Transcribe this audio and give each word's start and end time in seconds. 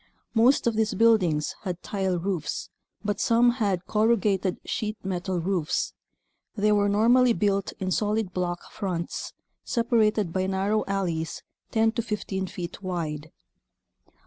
Most 0.33 0.65
of 0.65 0.75
these 0.75 0.95
buildings 0.95 1.53
had 1.61 1.83
tile 1.83 2.17
roofs, 2.17 2.71
but 3.05 3.19
some 3.19 3.51
had 3.61 3.85
corrugated 3.85 4.57
sheet 4.65 4.97
metal 5.05 5.37
roofs. 5.39 5.93
They 6.55 6.71
were 6.71 6.89
normally 6.89 7.33
built 7.33 7.73
in 7.79 7.91
solid 7.91 8.33
block 8.33 8.71
fronts 8.71 9.33
separated 9.63 10.33
by 10.33 10.47
narrow 10.47 10.83
alleys 10.87 11.43
10 11.69 11.91
to 11.91 12.01
15 12.01 12.47
feet 12.47 12.81
wide. 12.81 13.31